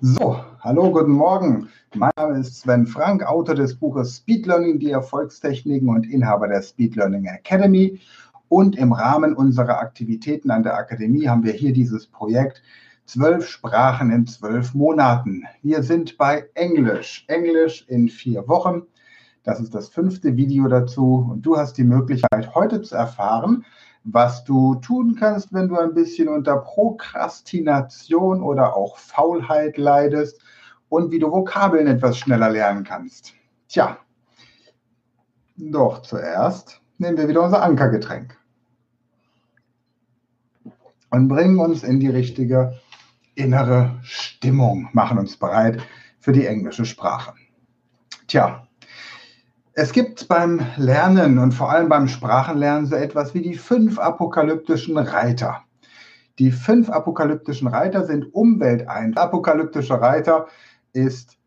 [0.00, 1.68] So, hallo, guten Morgen.
[1.96, 6.62] Mein Name ist Sven Frank, Autor des Buches Speed Learning, die Erfolgstechniken und Inhaber der
[6.62, 8.00] Speed Learning Academy.
[8.48, 12.62] Und im Rahmen unserer Aktivitäten an der Akademie haben wir hier dieses Projekt
[13.06, 15.42] Zwölf Sprachen in zwölf Monaten.
[15.62, 17.24] Wir sind bei Englisch.
[17.26, 18.82] Englisch in vier Wochen.
[19.42, 21.26] Das ist das fünfte Video dazu.
[21.28, 23.64] Und du hast die Möglichkeit, heute zu erfahren,
[24.04, 30.40] was du tun kannst, wenn du ein bisschen unter Prokrastination oder auch Faulheit leidest
[30.88, 33.34] und wie du Vokabeln etwas schneller lernen kannst.
[33.68, 33.98] Tja,
[35.56, 38.38] doch zuerst nehmen wir wieder unser Ankergetränk
[41.10, 42.78] und bringen uns in die richtige
[43.34, 45.80] innere Stimmung, machen uns bereit
[46.18, 47.34] für die englische Sprache.
[48.26, 48.67] Tja,
[49.78, 54.98] es gibt beim Lernen und vor allem beim Sprachenlernen so etwas wie die fünf apokalyptischen
[54.98, 55.62] Reiter.
[56.40, 59.16] Die fünf apokalyptischen Reiter sind Umweltein.
[59.16, 60.48] Apokalyptische Reiter
[60.92, 61.38] ist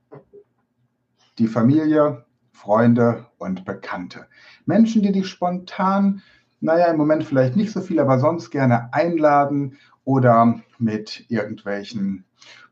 [1.39, 4.27] die Familie, Freunde und Bekannte.
[4.65, 6.21] Menschen, die dich spontan,
[6.61, 12.23] naja, im Moment vielleicht nicht so viel, aber sonst gerne einladen oder mit irgendwelchen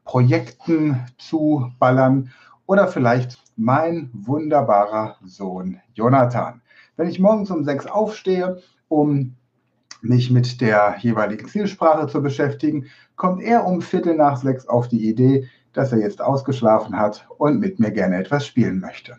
[0.06, 2.32] Projekten zuballern
[2.70, 6.62] oder vielleicht mein wunderbarer Sohn Jonathan.
[6.98, 9.36] Wenn ich morgens um sechs aufstehe, um
[10.04, 15.10] mich mit der jeweiligen Zielsprache zu beschäftigen, kommt er um Viertel nach sechs auf die
[15.10, 19.18] Idee, dass er jetzt ausgeschlafen hat und mit mir gerne etwas spielen möchte.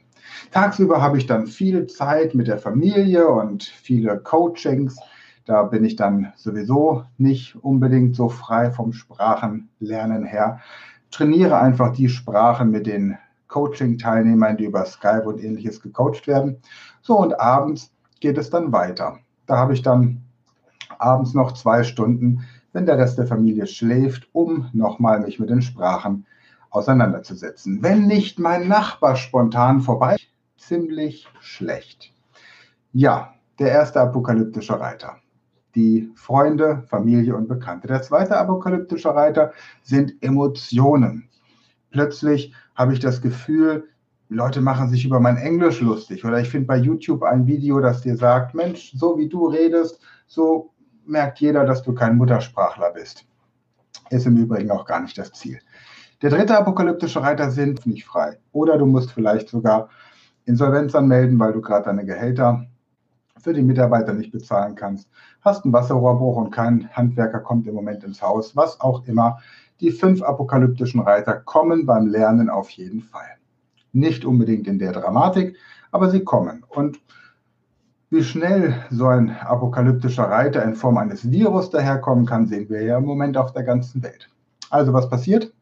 [0.53, 4.97] Tagsüber habe ich dann viel Zeit mit der Familie und viele Coachings.
[5.45, 10.61] Da bin ich dann sowieso nicht unbedingt so frei vom Sprachenlernen her.
[11.11, 13.19] Trainiere einfach die Sprachen mit den
[13.51, 16.57] Coaching-Teilnehmern, die über Skype und ähnliches gecoacht werden.
[17.03, 19.19] So, und abends geht es dann weiter.
[19.47, 20.23] Da habe ich dann
[20.99, 25.63] abends noch zwei Stunden, wenn der Rest der Familie schläft, um nochmal mich mit den
[25.63, 26.27] Sprachen
[26.71, 27.83] auseinanderzusetzen.
[27.83, 30.17] Wenn nicht mein Nachbar spontan vorbei,
[30.57, 32.13] ziemlich schlecht.
[32.93, 35.17] Ja, der erste apokalyptische Reiter.
[35.75, 37.89] Die Freunde, Familie und Bekannte.
[37.89, 41.29] Der zweite apokalyptische Reiter sind Emotionen.
[41.91, 43.89] Plötzlich habe ich das Gefühl,
[44.29, 46.25] Leute machen sich über mein Englisch lustig.
[46.25, 50.01] Oder ich finde bei YouTube ein Video, das dir sagt, Mensch, so wie du redest,
[50.27, 50.71] so
[51.05, 53.27] merkt jeder, dass du kein Muttersprachler bist.
[54.11, 55.59] Ist im Übrigen auch gar nicht das Ziel.
[56.23, 58.39] Der dritte apokalyptische Reiter sind nicht frei.
[58.53, 59.89] Oder du musst vielleicht sogar
[60.45, 62.67] Insolvenz anmelden, weil du gerade deine Gehälter
[63.39, 65.09] für die Mitarbeiter nicht bezahlen kannst.
[65.41, 68.55] Hast einen Wasserrohrbruch und kein Handwerker kommt im Moment ins Haus.
[68.55, 69.39] Was auch immer.
[69.81, 73.37] Die fünf apokalyptischen Reiter kommen beim Lernen auf jeden Fall.
[73.93, 75.57] Nicht unbedingt in der Dramatik,
[75.91, 76.65] aber sie kommen.
[76.69, 77.01] Und
[78.11, 82.99] wie schnell so ein apokalyptischer Reiter in Form eines Virus daherkommen kann, sehen wir ja
[82.99, 84.29] im Moment auf der ganzen Welt.
[84.69, 85.53] Also was passiert?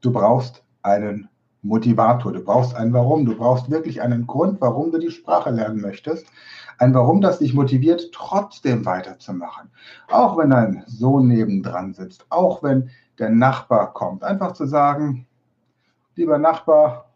[0.00, 1.28] Du brauchst einen
[1.62, 5.80] Motivator, du brauchst ein Warum, du brauchst wirklich einen Grund, warum du die Sprache lernen
[5.80, 6.26] möchtest.
[6.78, 9.70] Ein Warum, das dich motiviert, trotzdem weiterzumachen.
[10.08, 14.22] Auch wenn dein Sohn nebendran sitzt, auch wenn der Nachbar kommt.
[14.22, 15.26] Einfach zu sagen,
[16.14, 17.14] lieber Nachbar,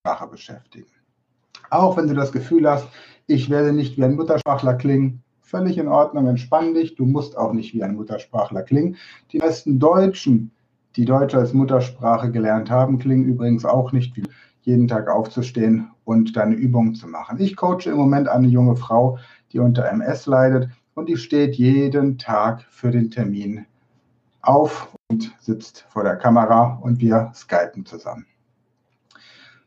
[0.00, 0.90] Sprache beschäftigen.
[1.70, 2.88] Auch wenn du das Gefühl hast,
[3.26, 7.52] ich werde nicht wie ein Muttersprachler klingen, völlig in Ordnung, entspann dich, du musst auch
[7.52, 8.96] nicht wie ein Muttersprachler klingen.
[9.32, 10.52] Die meisten Deutschen,
[10.96, 14.24] die Deutsch als Muttersprache gelernt haben, klingen übrigens auch nicht wie
[14.62, 17.38] jeden Tag aufzustehen und deine Übungen zu machen.
[17.40, 19.18] Ich coache im Moment eine junge Frau,
[19.52, 23.66] die unter MS leidet und die steht jeden Tag für den Termin
[24.42, 28.26] auf und sitzt vor der Kamera und wir skypen zusammen.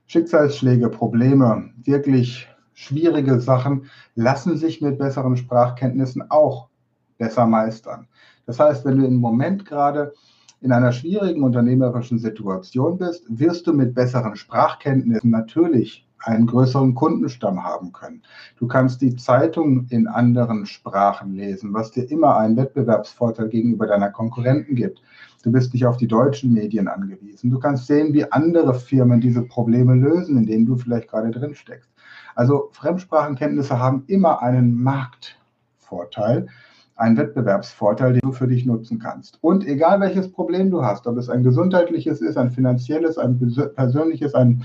[0.08, 6.70] Schicksalsschläge, Probleme, wirklich schwierige Sachen lassen sich mit besseren Sprachkenntnissen auch
[7.18, 8.08] besser meistern.
[8.46, 10.14] Das heißt, wenn du im Moment gerade
[10.62, 17.64] in einer schwierigen unternehmerischen Situation bist, wirst du mit besseren Sprachkenntnissen natürlich einen größeren Kundenstamm
[17.64, 18.24] haben können.
[18.58, 24.10] Du kannst die Zeitung in anderen Sprachen lesen, was dir immer einen Wettbewerbsvorteil gegenüber deiner
[24.10, 25.02] Konkurrenten gibt.
[25.44, 27.50] Du bist nicht auf die deutschen Medien angewiesen.
[27.50, 31.54] Du kannst sehen, wie andere Firmen diese Probleme lösen, in denen du vielleicht gerade drin
[31.54, 31.92] steckst.
[32.36, 36.48] Also Fremdsprachenkenntnisse haben immer einen Marktvorteil,
[36.96, 39.38] einen Wettbewerbsvorteil, den du für dich nutzen kannst.
[39.42, 43.38] Und egal welches Problem du hast, ob es ein gesundheitliches ist, ein finanzielles, ein
[43.76, 44.64] persönliches, ein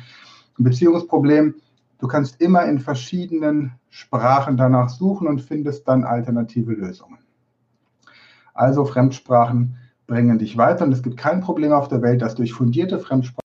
[0.64, 1.54] Beziehungsproblem,
[1.98, 7.18] du kannst immer in verschiedenen Sprachen danach suchen und findest dann alternative Lösungen.
[8.54, 9.76] Also Fremdsprachen
[10.06, 13.38] bringen dich weiter und es gibt kein Problem auf der Welt, das durch fundierte Fremdsprachen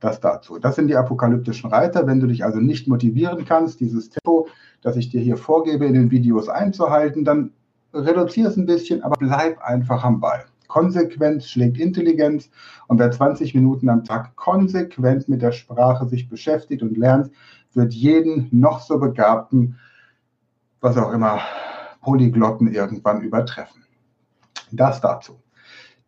[0.00, 0.58] das dazu.
[0.58, 2.06] Das sind die apokalyptischen Reiter.
[2.06, 4.48] Wenn du dich also nicht motivieren kannst, dieses Tempo,
[4.82, 7.52] das ich dir hier vorgebe, in den Videos einzuhalten, dann
[7.92, 10.44] reduziere es ein bisschen, aber bleib einfach am Ball.
[10.68, 12.50] Konsequenz schlägt Intelligenz
[12.88, 17.30] und wer 20 Minuten am Tag konsequent mit der Sprache sich beschäftigt und lernt,
[17.74, 19.78] wird jeden noch so begabten,
[20.80, 21.40] was auch immer,
[22.00, 23.84] Polyglotten irgendwann übertreffen.
[24.72, 25.40] Das dazu.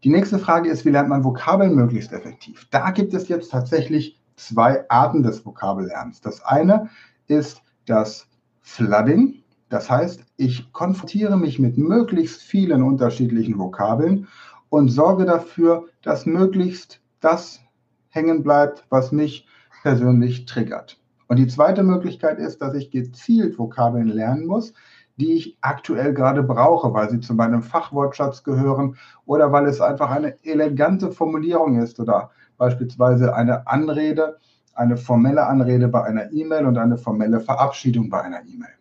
[0.05, 2.69] Die nächste Frage ist, wie lernt man Vokabeln möglichst effektiv?
[2.71, 6.21] Da gibt es jetzt tatsächlich zwei Arten des Vokabellernens.
[6.21, 6.89] Das eine
[7.27, 8.29] ist das
[8.61, 9.43] Flooding.
[9.69, 14.29] Das heißt, ich konfrontiere mich mit möglichst vielen unterschiedlichen Vokabeln
[14.71, 17.61] und sorge dafür, dass möglichst das
[18.09, 19.47] hängen bleibt, was mich
[19.83, 20.99] persönlich triggert.
[21.29, 24.73] Und die zweite Möglichkeit ist, dass ich gezielt Vokabeln lernen muss,
[25.19, 30.11] die ich aktuell gerade brauche, weil sie zu meinem Fachwortschatz gehören oder weil es einfach
[30.11, 34.39] eine elegante Formulierung ist oder beispielsweise eine Anrede,
[34.75, 38.79] eine formelle Anrede bei einer E-Mail und eine formelle Verabschiedung bei einer E-Mail.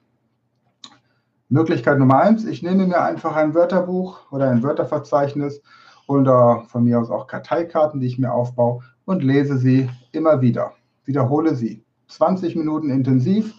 [1.49, 5.61] Möglichkeit Nummer eins, ich nehme mir einfach ein Wörterbuch oder ein Wörterverzeichnis
[6.07, 10.73] oder von mir aus auch Karteikarten, die ich mir aufbaue und lese sie immer wieder.
[11.05, 11.83] Wiederhole sie.
[12.07, 13.53] 20 Minuten intensiv.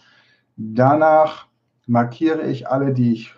[0.56, 1.46] Danach
[1.86, 3.34] markiere ich alle, die ich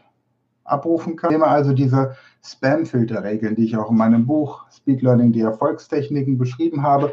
[0.64, 1.31] abrufen kann.
[1.31, 6.38] Ich nehme also diese Spam-Filter-Regeln, die ich auch in meinem Buch Speed Learning, die Erfolgstechniken
[6.38, 7.12] beschrieben habe.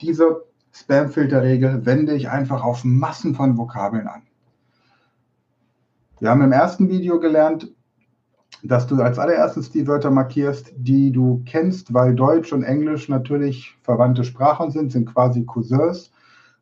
[0.00, 4.22] Diese Spam-Filter-Regel wende ich einfach auf Massen von Vokabeln an.
[6.24, 7.70] Wir haben im ersten Video gelernt,
[8.62, 13.76] dass du als allererstes die Wörter markierst, die du kennst, weil Deutsch und Englisch natürlich
[13.82, 16.10] verwandte Sprachen sind, sind quasi Cousins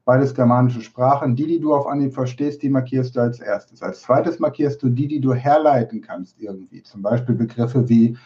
[0.05, 1.37] beides germanische Sprachen.
[1.37, 3.85] Die, die du auf Anhieb verstehst, die markierst du als erstes.
[3.85, 6.83] Als zweites markierst du die, die du herleiten kannst irgendwie.
[6.83, 8.19] Zum Beispiel Begriffe wie,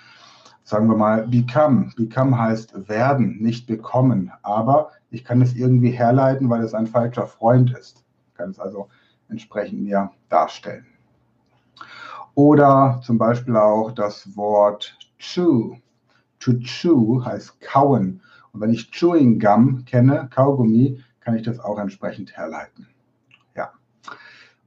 [0.65, 1.91] sagen wir mal, become.
[1.99, 4.33] Become heißt werden, nicht bekommen.
[4.43, 8.07] Aber ich kann es irgendwie herleiten, weil es ein falscher Freund ist.
[8.29, 8.89] Ich kann es also
[9.29, 10.87] entsprechend mir darstellen.
[12.37, 15.77] Oder zum Beispiel auch das Wort chew.
[16.39, 18.21] To chew heißt kauen.
[18.53, 22.89] Und wenn ich Chewing Gum kenne, Kaugummi, kann ich das auch entsprechend herleiten.
[23.57, 23.71] Ja.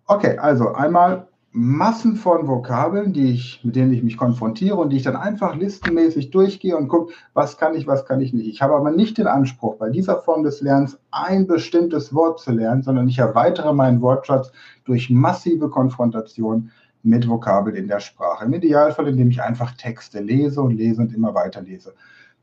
[0.08, 4.98] Okay, also einmal Massen von Vokabeln, die ich, mit denen ich mich konfrontiere und die
[4.98, 8.48] ich dann einfach listenmäßig durchgehe und gucke, was kann ich, was kann ich nicht.
[8.48, 12.52] Ich habe aber nicht den Anspruch, bei dieser Form des Lernens ein bestimmtes Wort zu
[12.52, 14.52] lernen, sondern ich erweitere meinen Wortschatz
[14.86, 16.72] durch massive Konfrontation
[17.04, 18.46] mit Vokabeln in der Sprache.
[18.46, 21.94] Im Idealfall, indem ich einfach Texte lese und lese und immer weiter lese.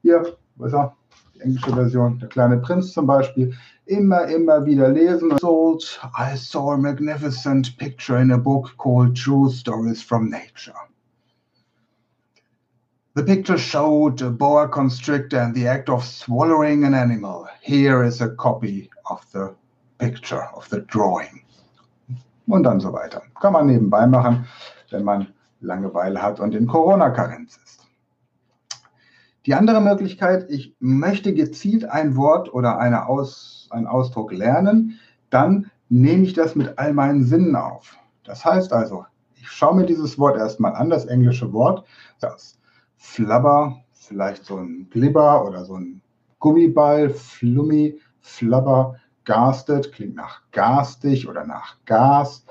[0.02, 0.96] Hier, wo ist er?
[1.34, 3.54] Die englische Version, der kleine Prinz zum Beispiel
[3.84, 5.32] immer, immer wieder lesen.
[5.32, 10.74] I saw a magnificent picture in a book called True Stories from Nature.
[13.14, 17.48] The picture showed a boa constrictor and the act of swallowing an animal.
[17.62, 19.54] Here is a copy of the
[19.98, 21.42] picture, of the drawing.
[22.46, 23.22] Und dann so weiter.
[23.40, 24.46] Kann man nebenbei machen,
[24.90, 25.28] wenn man
[25.60, 27.87] Langeweile hat und in Corona-Karenz ist.
[29.46, 34.98] Die andere Möglichkeit, ich möchte gezielt ein Wort oder eine Aus, einen Ausdruck lernen,
[35.31, 37.96] dann nehme ich das mit all meinen Sinnen auf.
[38.25, 41.87] Das heißt also, ich schaue mir dieses Wort erstmal an, das englische Wort,
[42.20, 42.58] das
[42.96, 46.02] Flabber, vielleicht so ein Glibber oder so ein
[46.40, 48.96] Gummiball, Flummi, Flabber,
[49.26, 52.46] Gastet, klingt nach garstig oder nach Gas.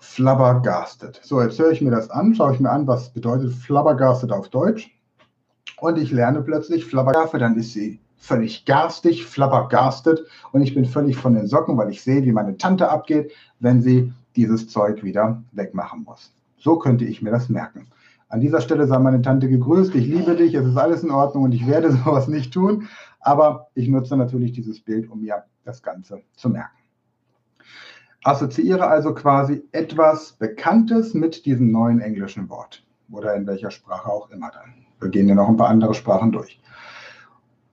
[0.00, 1.20] Flabbergastet.
[1.22, 4.48] So, jetzt höre ich mir das an, schaue ich mir an, was bedeutet Flabbergastet auf
[4.48, 4.90] Deutsch
[5.78, 11.16] und ich lerne plötzlich Flabbergaffe, dann ist sie völlig garstig, flabbergastet und ich bin völlig
[11.16, 13.30] von den Socken, weil ich sehe, wie meine Tante abgeht,
[13.60, 16.32] wenn sie dieses Zeug wieder wegmachen muss.
[16.56, 17.88] So könnte ich mir das merken.
[18.28, 21.44] An dieser Stelle sei meine Tante gegrüßt, ich liebe dich, es ist alles in Ordnung
[21.44, 22.88] und ich werde sowas nicht tun,
[23.20, 26.76] aber ich nutze natürlich dieses Bild, um mir das Ganze zu merken.
[28.24, 34.30] Assoziiere also quasi etwas Bekanntes mit diesem neuen englischen Wort oder in welcher Sprache auch
[34.30, 34.86] immer dann.
[35.00, 36.60] Wir gehen ja noch ein paar andere Sprachen durch.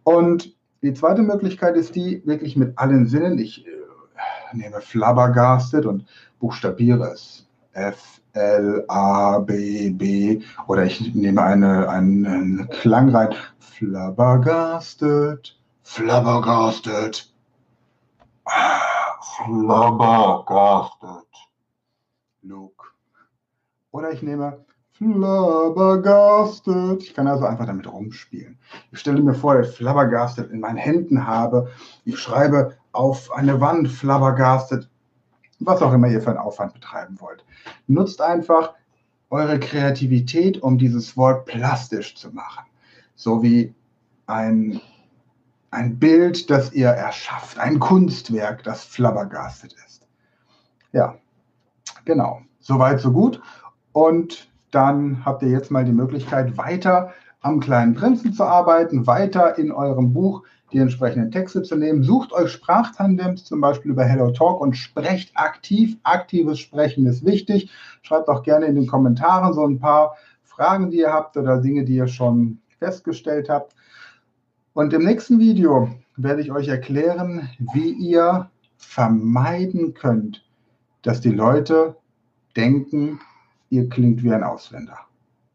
[0.03, 3.39] Und die zweite Möglichkeit ist die, wirklich mit allen Sinnen.
[3.39, 3.69] Ich äh,
[4.51, 6.05] nehme Flabbergasted und
[6.39, 7.47] buchstabiere es.
[7.71, 10.41] F, L, A, B, B.
[10.67, 13.33] Oder ich nehme eine, einen Klang rein.
[13.59, 15.57] Flabbergasted.
[15.81, 17.32] Flabbergasted.
[19.35, 21.27] Flabbergasted.
[22.41, 22.87] Luke.
[23.91, 27.03] Oder ich nehme Flabbergasted.
[27.03, 28.57] Ich kann also einfach damit rumspielen.
[28.91, 31.69] Ich stelle mir vor, dass ich Flabbergasted in meinen Händen habe.
[32.05, 34.89] Ich schreibe auf eine Wand Flabbergasted.
[35.59, 37.45] Was auch immer ihr für einen Aufwand betreiben wollt.
[37.87, 38.73] Nutzt einfach
[39.29, 42.65] eure Kreativität, um dieses Wort plastisch zu machen.
[43.15, 43.73] So wie
[44.27, 44.81] ein,
[45.73, 47.57] ein Bild, das ihr erschafft.
[47.59, 50.07] Ein Kunstwerk, das flabbergastet ist.
[50.91, 51.15] Ja,
[52.05, 52.41] genau.
[52.59, 53.41] Soweit, so gut.
[53.91, 59.57] Und dann habt ihr jetzt mal die Möglichkeit, weiter am kleinen Prinzen zu arbeiten, weiter
[59.57, 62.03] in eurem Buch die entsprechenden Texte zu nehmen.
[62.03, 65.97] Sucht euch Sprachtandems, zum Beispiel über HelloTalk und sprecht aktiv.
[66.03, 67.69] Aktives Sprechen ist wichtig.
[68.01, 71.83] Schreibt auch gerne in den Kommentaren so ein paar Fragen, die ihr habt oder Dinge,
[71.83, 73.75] die ihr schon festgestellt habt.
[74.73, 80.45] Und im nächsten Video werde ich euch erklären, wie ihr vermeiden könnt,
[81.01, 81.95] dass die Leute
[82.55, 83.19] denken,
[83.69, 84.97] ihr klingt wie ein Ausländer.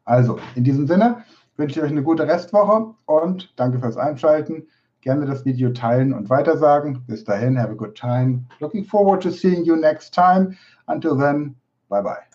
[0.05, 1.25] Also, in diesem Sinne
[1.57, 4.67] wünsche ich euch eine gute Restwoche und danke fürs Einschalten.
[5.01, 7.05] Gerne das Video teilen und weitersagen.
[7.07, 8.45] Bis dahin, have a good time.
[8.61, 10.57] Looking forward to seeing you next time.
[10.87, 11.55] Until then,
[11.89, 12.28] bye bye.